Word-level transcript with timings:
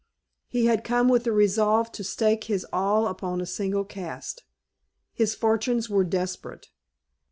He 0.47 0.65
had 0.65 0.83
come 0.83 1.09
with 1.09 1.25
the 1.25 1.31
resolve 1.31 1.91
to 1.91 2.03
stake 2.03 2.45
his 2.45 2.65
all 2.73 3.05
upon 3.05 3.39
a 3.39 3.45
single 3.45 3.85
cast. 3.85 4.41
His 5.13 5.35
fortunes 5.35 5.91
were 5.91 6.03
desperate. 6.03 6.69